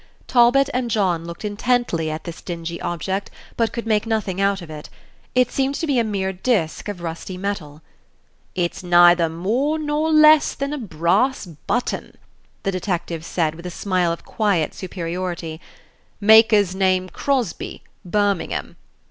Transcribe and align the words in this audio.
Talbot 0.25 0.67
and 0.73 0.89
John 0.89 1.25
looked 1.25 1.45
intently 1.45 2.09
at 2.09 2.23
this 2.23 2.41
dingy 2.41 2.81
object, 2.81 3.29
but 3.55 3.71
could 3.71 3.85
make 3.85 4.07
nothing 4.07 4.41
out 4.41 4.59
of 4.63 4.71
it. 4.71 4.89
It 5.35 5.51
seemed 5.51 5.75
to 5.75 5.85
be 5.85 5.99
a 5.99 6.03
mere 6.03 6.33
disk 6.33 6.87
of 6.89 7.01
rusty 7.01 7.37
metal. 7.37 7.83
"It's 8.55 8.81
neither 8.81 9.29
more 9.29 9.77
nor 9.77 10.11
less 10.11 10.55
than 10.55 10.73
a 10.73 10.79
brass 10.79 11.45
button," 11.45 12.15
the 12.63 12.71
detective 12.71 13.23
said, 13.23 13.53
with 13.53 13.67
a 13.67 13.69
smile 13.69 14.11
of 14.11 14.25
quiet 14.25 14.73
superiority; 14.73 15.61
"maker's 16.19 16.73
name 16.73 17.07
Crosby, 17.07 17.83
Birmingham. 18.03 18.77